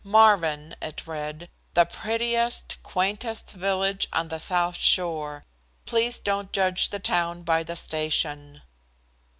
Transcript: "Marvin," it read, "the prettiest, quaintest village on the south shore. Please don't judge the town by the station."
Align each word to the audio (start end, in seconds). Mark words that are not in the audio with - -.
"Marvin," 0.03 0.75
it 0.81 1.05
read, 1.05 1.47
"the 1.75 1.85
prettiest, 1.85 2.75
quaintest 2.81 3.51
village 3.51 4.07
on 4.11 4.29
the 4.29 4.39
south 4.39 4.75
shore. 4.77 5.45
Please 5.85 6.17
don't 6.17 6.51
judge 6.51 6.89
the 6.89 6.97
town 6.97 7.43
by 7.43 7.61
the 7.61 7.75
station." 7.75 8.63